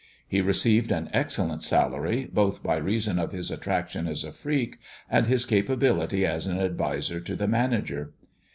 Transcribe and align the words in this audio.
He 0.27 0.41
received 0.41 0.91
an 0.91 1.11
excellent 1.13 1.61
salary, 1.61 2.27
both 2.33 2.63
by 2.63 2.77
reason 2.77 3.19
of 3.19 3.33
his 3.33 3.51
attraction 3.51 4.07
as 4.07 4.23
a 4.23 4.31
freak 4.31 4.79
and 5.07 5.27
his 5.27 5.45
capability 5.45 6.25
as 6.25 6.47
an 6.47 6.59
adviser 6.59 7.19
to 7.19 7.35
the 7.35 7.47
manager. 7.47 8.11